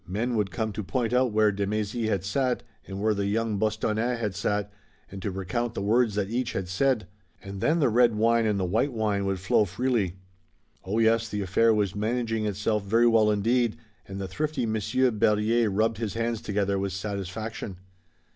[0.07, 3.59] Men would come to point out where de Mézy had sat, and where the young
[3.59, 4.71] Bostonnais had sat,
[5.11, 7.05] and to recount the words that each had said.
[7.43, 10.15] And then the red wine and the white wine would flow freely.
[10.83, 13.77] Oh, yes, the affair was managing itself very well indeed,
[14.07, 17.77] and the thrifty Monsieur Berryer rubbed his hands together with satisfaction.